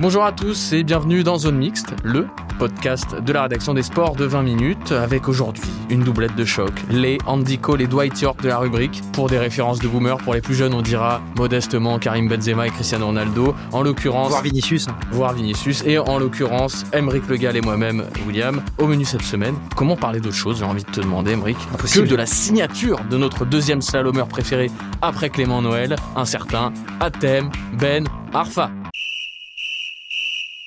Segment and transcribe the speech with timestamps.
[0.00, 2.26] Bonjour à tous et bienvenue dans Zone Mixte, le
[2.58, 6.72] podcast de la rédaction des sports de 20 minutes, avec aujourd'hui une doublette de choc,
[6.90, 9.02] les Andy Cole et Dwight York de la rubrique.
[9.12, 12.70] Pour des références de boomer, pour les plus jeunes, on dira modestement Karim Benzema et
[12.70, 13.54] Cristiano Ronaldo.
[13.70, 14.86] En l'occurrence, Voir Vinicius.
[15.12, 18.62] voire Vinicius, et en l'occurrence, Emeric Le Gall et moi-même, William.
[18.78, 21.56] Au menu cette semaine, comment parler d'autre chose J'ai envie de te demander, Emeric.
[21.56, 22.08] Que Impossible.
[22.08, 24.70] de la signature de notre deuxième slalomeur préféré
[25.02, 28.70] après Clément Noël, un certain Atem Ben Arfa.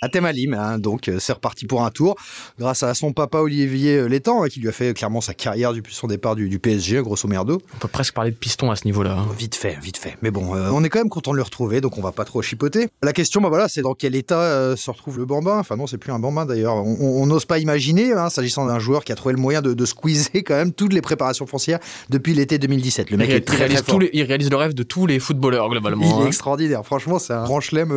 [0.02, 2.16] Atem Alim, hein, donc euh, c'est reparti pour un tour
[2.59, 5.73] grâce à son papa Olivier euh, Létang hein, qui lui a fait clairement sa carrière
[5.73, 7.59] depuis son départ du, du PSG grosso merdo.
[7.73, 9.14] On peut presque parler de piston à ce niveau-là.
[9.17, 9.26] hein.
[9.39, 10.16] Vite fait, vite fait.
[10.22, 12.26] Mais bon, euh, on est quand même content de le retrouver, donc on va pas
[12.26, 12.89] trop chipoter.
[13.02, 15.58] La question, bah voilà, c'est dans quel état euh, se retrouve le bambin?
[15.58, 16.76] Enfin non, c'est plus un bambin d'ailleurs.
[16.76, 19.86] On n'ose pas imaginer, hein, s'agissant d'un joueur qui a trouvé le moyen de, de
[19.86, 21.80] squeezer quand même toutes les préparations foncières
[22.11, 23.09] depuis l'été 2017.
[23.09, 24.00] Le mec il, est il très, réalise très fort.
[24.00, 26.20] les- il réalise le rêve de tous les footballeurs globalement.
[26.20, 26.86] Il est extraordinaire.
[26.86, 27.89] Franchement, c'est un grand chelem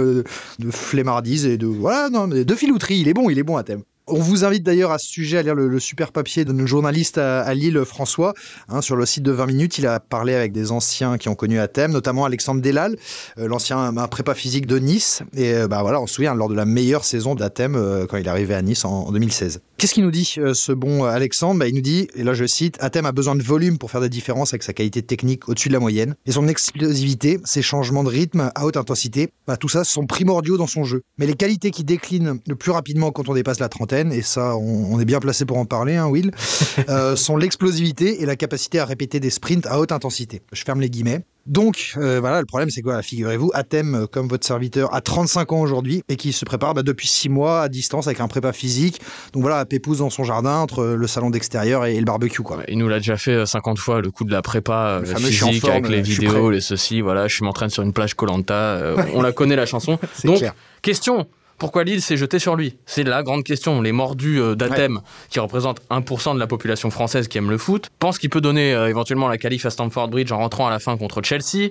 [0.59, 2.99] de flemmardise et de voilà, non, mais de filouterie.
[3.01, 3.83] Il est bon, il est bon à thème.
[4.13, 7.17] On vous invite d'ailleurs à ce sujet à lire le, super papier de notre journaliste
[7.17, 8.35] à, Lille, François,
[8.69, 9.79] hein, sur le site de 20 minutes.
[9.79, 12.97] Il a parlé avec des anciens qui ont connu Athème, notamment Alexandre Delal,
[13.39, 15.23] euh, l'ancien prépa physique de Nice.
[15.37, 18.17] Et euh, bah voilà, on se souvient lors de la meilleure saison d'Athème euh, quand
[18.17, 19.61] il est arrivé à Nice en, en 2016.
[19.81, 21.61] Qu'est-ce qu'il nous dit, euh, ce bon Alexandre?
[21.61, 24.03] Bah, Il nous dit, et là je cite, Athème a besoin de volume pour faire
[24.03, 26.17] des différences avec sa qualité technique au-dessus de la moyenne.
[26.27, 30.59] Et son explosivité, ses changements de rythme à haute intensité, bah, tout ça sont primordiaux
[30.59, 31.03] dans son jeu.
[31.17, 34.57] Mais les qualités qui déclinent le plus rapidement quand on dépasse la trentaine, et ça
[34.57, 36.31] on, on est bien placé pour en parler, hein, Will,
[36.89, 40.43] euh, sont l'explosivité et la capacité à répéter des sprints à haute intensité.
[40.53, 41.25] Je ferme les guillemets.
[41.47, 45.53] Donc euh, voilà, le problème c'est quoi Figurez-vous, Athème, euh, comme votre serviteur, a 35
[45.53, 48.53] ans aujourd'hui et qui se prépare bah, depuis 6 mois à distance avec un prépa
[48.53, 49.01] physique.
[49.33, 52.43] Donc voilà, Pépouze dans son jardin entre le salon d'extérieur et, et le barbecue.
[52.43, 52.59] Quoi.
[52.69, 55.61] Il nous l'a déjà fait euh, 50 fois, le coup de la prépa euh, physique
[55.61, 59.23] forme, avec les euh, vidéos, les ceci, voilà, je m'entraîne sur une plage Colanta, on
[59.23, 59.99] la connaît la chanson.
[60.25, 60.55] Donc, clair.
[60.83, 61.27] question,
[61.61, 62.77] pourquoi Lille s'est jeté sur lui?
[62.87, 63.81] C'est la grande question.
[63.83, 67.91] Les mordus euh, d'Athème, qui représentent 1% de la population française qui aime le foot,
[67.99, 70.81] pensent qu'il peut donner euh, éventuellement la qualif à Stamford Bridge en rentrant à la
[70.81, 71.69] fin contre Chelsea.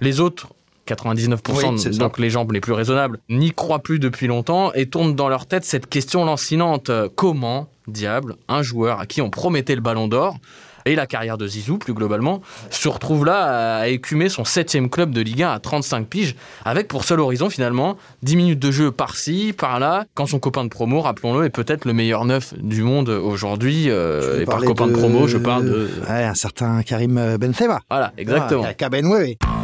[0.00, 0.48] Les autres...
[0.88, 1.38] 99%
[1.74, 1.90] Oui, ça.
[1.90, 5.46] donc les jambes les plus raisonnables n'y croient plus depuis longtemps et tournent dans leur
[5.46, 10.38] tête cette question lancinante comment diable un joueur à qui on promettait le ballon d'or
[10.86, 15.12] et la carrière de Zizou plus globalement se retrouve là à écumer son septième club
[15.12, 18.90] de Ligue 1 à 35 piges avec pour seul horizon finalement 10 minutes de jeu
[18.90, 23.08] par-ci par-là quand son copain de promo rappelons-le est peut-être le meilleur neuf du monde
[23.08, 24.92] aujourd'hui euh, et par copain de...
[24.92, 27.80] promo je parle de Ouais, un certain Karim euh, Benzema.
[27.90, 28.64] voilà exactement
[29.44, 29.61] Ah.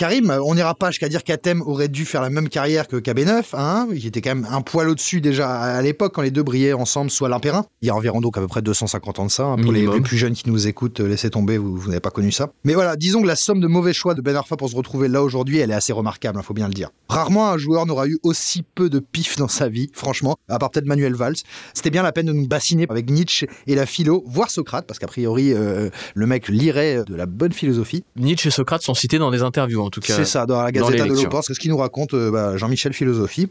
[0.00, 3.44] Karim, on n'ira pas jusqu'à dire qu'Athème aurait dû faire la même carrière que KB9,
[3.52, 6.72] hein, qui était quand même un poil au-dessus déjà à l'époque quand les deux brillaient
[6.72, 7.66] ensemble sous Alain Perrin.
[7.82, 9.44] Il y a environ donc à peu près 250 ans de ça.
[9.44, 9.56] hein.
[9.62, 12.32] Pour les, plus jeunes qui nous écoutent, euh, laissez tomber, vous, vous n'avez pas connu
[12.32, 12.48] ça.
[12.64, 15.06] Mais voilà, disons que la somme de mauvais choix de Ben Arfa pour se retrouver
[15.06, 16.88] là aujourd'hui, elle est assez remarquable, il faut bien le dire.
[17.10, 20.70] Rarement un joueur n'aura eu aussi peu de pif dans sa vie, franchement, à part
[20.70, 21.36] peut-être Manuel Valls.
[21.74, 24.98] C'était bien la peine de nous bassiner avec Nietzsche et la philo, voire Socrate, parce
[24.98, 28.02] qu'a priori, euh, le mec lirait de la bonne philosophie.
[28.16, 30.70] Nietzsche et Socrate sont cités dans des interviews en tout cas C'est ça, dans la
[30.70, 33.48] dans les de l'Opéra, c'est ce qu'il nous raconte euh, bah, Jean-Michel Philosophie.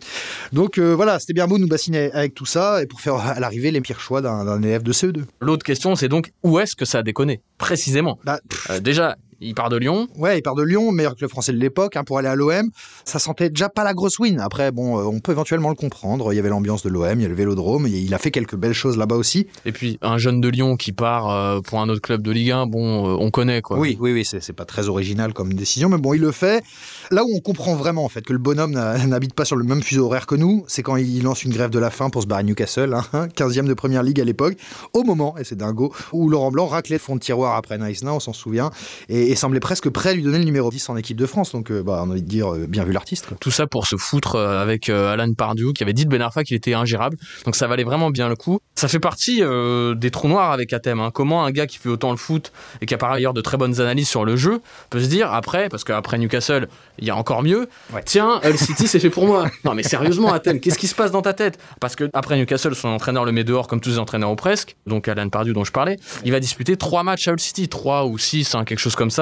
[0.54, 3.16] Donc euh, voilà, c'était bien beau de nous bassiner avec tout ça et pour faire
[3.16, 5.24] à l'arrivée les pires choix d'un élève de CE2.
[5.42, 8.20] l'autre question c'est donc où est-ce que ça a déconné précisément?
[8.24, 8.40] Bah,
[8.70, 11.58] Euh, déjà il part de Lyon ouais, il part de Lyon, meilleur club français de
[11.58, 12.70] l'époque, hein, pour aller à l'OM.
[13.06, 14.40] Ça sentait déjà pas la grosse win.
[14.40, 16.34] Après, bon, euh, on peut éventuellement le comprendre.
[16.34, 18.56] Il y avait l'ambiance de l'OM, il y a le Vélodrome, il a fait quelques
[18.56, 19.48] belles choses là-bas aussi.
[19.66, 22.52] Et puis un jeune de Lyon qui part euh, pour un autre club de Ligue
[22.52, 23.78] 1, bon, euh, on connaît quoi.
[23.78, 26.64] Oui, oui, oui, c'est pas très original comme décision, mais bon, il le fait.
[27.12, 28.72] Là où on comprend vraiment en fait que le bonhomme
[29.08, 31.70] n'habite pas sur le même fuseau horaire que nous, c'est quand il lance une grève
[31.70, 34.56] de la faim pour se barrer à Newcastle, hein, 15e de première ligue à l'époque,
[34.94, 38.04] au moment, et c'est dingo, où Laurent Blanc raclait le fond de tiroir après Nice
[38.04, 38.72] on s'en souvient,
[39.10, 41.52] et, et, semblait presque prêt à lui donner le numéro 10 en équipe de France.
[41.52, 43.28] Donc, bah, on a envie de dire, bien vu l'artiste.
[43.40, 46.56] Tout ça pour se foutre avec Alan Pardew, qui avait dit de Ben Arfa qu'il
[46.56, 47.18] était ingérable.
[47.46, 48.60] Donc, ça valait vraiment bien le coup.
[48.76, 51.00] Ça fait partie des trous noirs avec Athènes.
[51.00, 51.12] Hein.
[51.14, 53.58] Comment un gars qui fait autant le foot et qui a par ailleurs de très
[53.58, 56.68] bonnes analyses sur le jeu peut se dire après, parce qu'après Newcastle,
[56.98, 57.68] il y a encore mieux,
[58.06, 59.50] tiens, Hull City, c'est fait pour moi.
[59.64, 61.60] Non, mais sérieusement, Athènes, qu'est-ce qui se passe dans ta tête?
[61.80, 64.76] Parce que après Newcastle, son entraîneur le met dehors comme tous les entraîneurs ou presque,
[64.86, 68.06] donc Alan Pardew dont je parlais, il va disputer trois matchs à Hull City, trois
[68.06, 69.19] ou six, hein, quelque chose comme ça,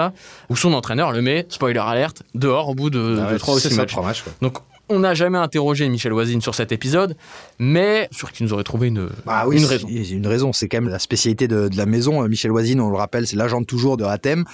[0.50, 3.76] où son entraîneur le met, spoiler alerte, dehors au bout de, ah trois ou six
[3.76, 3.96] matchs.
[4.42, 4.58] Donc
[4.90, 7.16] on n'a jamais interrogé Michel Voisine sur cet épisode,
[7.60, 9.88] mais sur qui nous aurait trouvé une, bah oui, une raison.
[9.88, 12.24] Une raison, c'est quand même la spécialité de, la maison.
[12.24, 14.46] Euh, Michel Voisine, on le rappelle, c'est l'agent toujours de Hatem.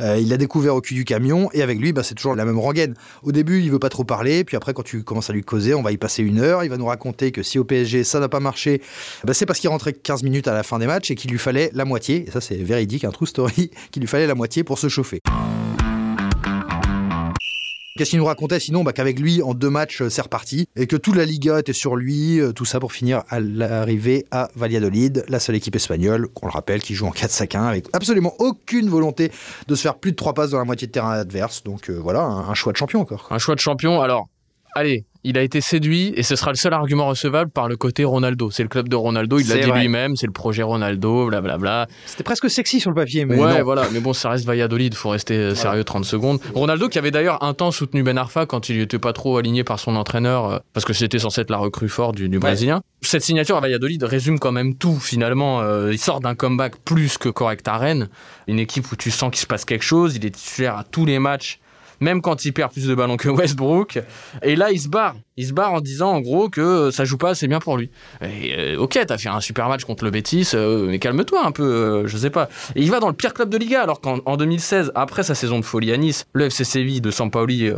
[0.00, 2.44] Euh, il l'a découvert au cul du camion, et avec lui, bah, c'est toujours la
[2.44, 2.94] même rengaine.
[3.22, 5.74] Au début, il veut pas trop parler, puis après, quand tu commences à lui causer,
[5.74, 6.64] on va y passer une heure.
[6.64, 8.82] Il va nous raconter que si au PSG ça n'a pas marché,
[9.24, 11.38] bah, c'est parce qu'il rentrait 15 minutes à la fin des matchs et qu'il lui
[11.38, 12.24] fallait la moitié.
[12.28, 15.20] Et ça, c'est véridique, un true story, qu'il lui fallait la moitié pour se chauffer.
[18.00, 20.66] Qu'est-ce qu'il nous racontait sinon bah, Qu'avec lui, en deux matchs, euh, c'est reparti.
[20.74, 22.40] Et que toute la Liga était sur lui.
[22.40, 26.50] Euh, tout ça pour finir à l'arrivée à Valladolid, la seule équipe espagnole, qu'on le
[26.52, 29.30] rappelle, qui joue en 4-5-1 avec absolument aucune volonté
[29.68, 31.62] de se faire plus de trois passes dans la moitié de terrain adverse.
[31.62, 33.28] Donc euh, voilà, un choix de champion encore.
[33.28, 34.00] Un choix de champion.
[34.00, 34.30] Alors,
[34.74, 38.04] allez, il a été séduit et ce sera le seul argument recevable par le côté
[38.04, 38.50] Ronaldo.
[38.50, 41.88] C'est le club de Ronaldo, il l'a dit lui-même, c'est le projet Ronaldo, blablabla.
[42.06, 43.86] C'était presque sexy sur le papier, mais ouais, voilà.
[43.92, 46.40] Mais bon, ça reste Valladolid, faut rester euh, sérieux 30 secondes.
[46.54, 49.64] Ronaldo qui avait d'ailleurs un temps soutenu Ben Arfa quand il n'était pas trop aligné
[49.64, 52.80] par son entraîneur euh, parce que c'était censé être la recrue forte du, Brésilien.
[53.02, 55.60] Cette signature à Valladolid résume quand même tout finalement.
[55.60, 58.08] Euh, il sort d'un comeback plus que correct à Rennes,
[58.46, 60.16] une équipe où tu sens qu'il se passe quelque chose.
[60.16, 61.59] Il est titulaire à tous les matchs
[62.00, 64.00] même quand il perd plus de ballons que Westbrook.
[64.42, 65.16] Et là, il se barre.
[65.40, 67.88] Il se barre en disant en gros que ça joue pas assez bien pour lui.
[68.20, 71.50] Et, euh, ok, t'as fait un super match contre le Betis, euh, mais calme-toi un
[71.50, 72.50] peu, euh, je sais pas.
[72.76, 75.58] Et il va dans le pire club de Liga, alors qu'en 2016, après sa saison
[75.58, 77.72] de folie à Nice, le FC Séville de Sampaoli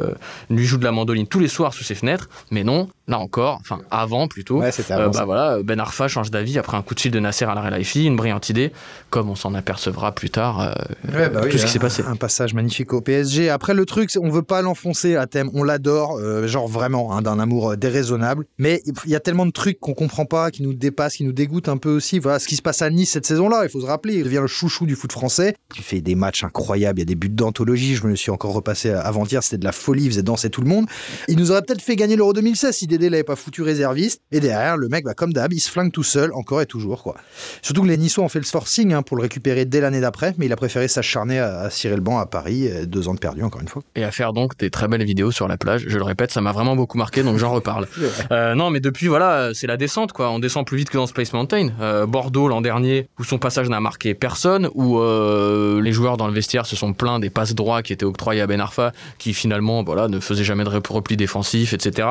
[0.50, 2.28] lui joue de la mandoline tous les soirs sous ses fenêtres.
[2.50, 6.82] Mais non, là encore, enfin avant plutôt, bah voilà, Ben Arfa change d'avis après un
[6.82, 8.72] coup de fil de Nasser à la Relaifi, une brillante idée,
[9.10, 10.74] comme on s'en apercevra plus tard.
[11.04, 12.02] Bah tout ce qui s'est passé.
[12.08, 13.50] Un passage magnifique au PSG.
[13.50, 16.18] Après le truc, on veut pas l'enfoncer à thème, on l'adore,
[16.48, 18.46] genre vraiment, hein, d'un amour euh, déraisonnable.
[18.58, 21.32] Mais il y a tellement de trucs qu'on comprend pas, qui nous dépassent, qui nous
[21.32, 22.18] dégoûtent un peu aussi.
[22.18, 23.62] Voilà ce qui se passe à Nice cette saison-là.
[23.64, 25.54] Il faut se rappeler, il devient le chouchou du foot français.
[25.74, 27.94] Tu fais des matchs incroyables, il y a des buts d'anthologie.
[27.94, 30.68] Je me suis encore repassé avant-hier, c'était de la folie, il faisait danser tout le
[30.68, 30.86] monde.
[31.28, 34.20] Il nous aurait peut-être fait gagner l'Euro 2016 si Dédé l'avait pas foutu réserviste.
[34.30, 37.02] Et derrière, le mec, bah, comme d'hab, il se flingue tout seul, encore et toujours.
[37.02, 37.16] quoi.
[37.62, 40.34] Surtout que les Niçois ont fait le forcing hein, pour le récupérer dès l'année d'après,
[40.38, 42.68] mais il a préféré s'acharner à, cirer le banc à Paris.
[42.86, 43.82] Deux ans de perdu, encore une fois.
[43.94, 45.84] Et à faire donc des très belles vidéos sur la plage.
[45.86, 47.88] Je le répète, ça m'a vraiment beaucoup marqué, j'en reparle.
[48.30, 50.30] Euh, non, mais depuis, voilà, c'est la descente, quoi.
[50.30, 51.70] On descend plus vite que dans Space Mountain.
[51.80, 56.28] Euh, Bordeaux, l'an dernier, où son passage n'a marqué personne, où euh, les joueurs dans
[56.28, 59.34] le vestiaire se sont plaints des passes droits qui étaient octroyés à Ben Arfa, qui
[59.34, 62.08] finalement, voilà, ne faisait jamais de repli défensif, etc.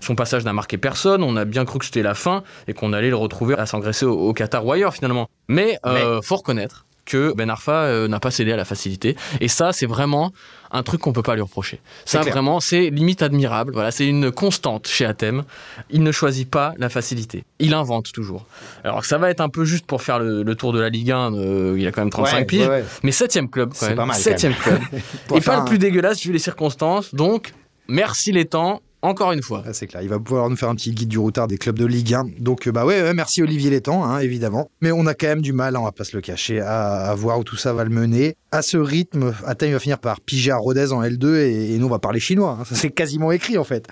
[0.00, 1.22] Son passage n'a marqué personne.
[1.22, 4.06] On a bien cru que c'était la fin et qu'on allait le retrouver à s'engraisser
[4.06, 5.28] au, au Qatar ou ailleurs, finalement.
[5.48, 6.02] Mais, mais...
[6.22, 9.16] faut reconnaître que Ben Arfa euh, n'a pas cédé à la facilité.
[9.40, 10.32] Et ça, c'est vraiment
[10.70, 11.80] un truc qu'on peut pas lui reprocher.
[12.04, 13.72] Ça, vraiment, c'est limite admirable.
[13.72, 15.44] Voilà, c'est une constante chez Athème.
[15.90, 17.44] Il ne choisit pas la facilité.
[17.58, 18.46] Il invente toujours.
[18.84, 21.34] Alors ça va être un peu juste pour faire le, tour de la Ligue 1.
[21.34, 22.68] Euh, il a quand même 35 pieds.
[23.02, 23.96] Mais septième club, quand même.
[23.96, 24.80] Pas mal, septième club.
[25.34, 27.14] Et pas le plus dégueulasse vu les circonstances.
[27.14, 27.52] Donc,
[27.88, 28.80] merci les temps.
[29.02, 29.64] Encore une fois.
[29.72, 30.02] c'est clair.
[30.02, 32.24] Il va pouvoir nous faire un petit guide du routard des clubs de Ligue 1.
[32.38, 34.70] Donc, euh, bah ouais, merci Olivier Létang, hein, évidemment.
[34.82, 37.14] Mais on a quand même du mal, hein, on va pas se le cacher, à,
[37.14, 38.36] voir où tout ça va le mener.
[38.52, 41.90] À ce rythme, Athènes va finir par piger à Rodez en L2 et, nous on
[41.90, 42.58] va parler chinois.
[42.60, 42.64] Hein.
[42.70, 43.86] C'est quasiment écrit en fait.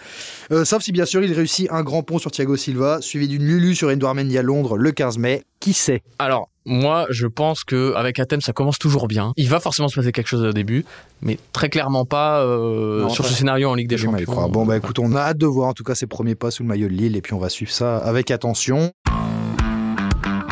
[0.50, 3.44] Euh, sauf si bien sûr il réussit un grand pont sur Thiago Silva, suivi d'une
[3.44, 5.44] Lulu sur Edouard Mendy à Londres le 15 mai.
[5.60, 9.32] Qui sait Alors, moi, je pense que avec Athènes, ça commence toujours bien.
[9.37, 10.84] Il va forcément se passer quelque chose au début,
[11.22, 14.49] mais très clairement pas euh, sur ce scénario en Ligue des Champions.
[14.49, 16.62] Bon, bah écoute, on a hâte de voir en tout cas ses premiers pas sous
[16.62, 18.92] le maillot de Lille, et puis on va suivre ça avec attention.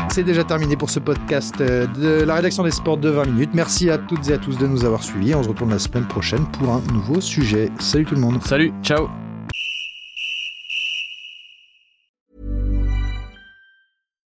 [0.08, 3.50] C'est déjà terminé pour ce podcast euh, de la rédaction des sports de 20 minutes.
[3.52, 5.34] Merci à toutes et à tous de nous avoir suivis.
[5.34, 7.70] On se retrouve la semaine prochaine pour un nouveau sujet.
[7.78, 8.42] Salut tout le monde.
[8.42, 9.10] Salut, ciao.